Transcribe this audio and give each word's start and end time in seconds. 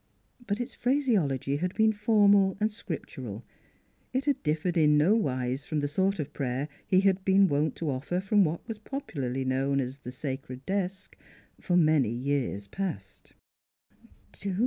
But 0.47 0.59
its 0.59 0.73
phrase 0.73 1.07
ology 1.15 1.57
had 1.59 1.75
been 1.75 1.93
formal 1.93 2.57
and 2.59 2.71
scriptural, 2.71 3.45
it 4.13 4.25
had 4.25 4.41
differed 4.41 4.75
in 4.75 4.97
no 4.97 5.15
wise 5.15 5.63
from 5.63 5.79
the 5.79 5.87
sort 5.87 6.17
of 6.17 6.33
prayer 6.33 6.67
he 6.87 7.01
had 7.01 7.23
been 7.23 7.47
wont 7.47 7.75
to 7.75 7.91
offer 7.91 8.19
from 8.19 8.43
what 8.43 8.67
was 8.67 8.79
popu 8.79 9.17
larly 9.19 9.45
known 9.45 9.79
as" 9.79 9.97
the 9.99 10.09
sacred 10.09 10.65
desk" 10.65 11.15
for 11.61 11.77
many 11.77 12.09
years 12.09 12.65
past. 12.65 13.33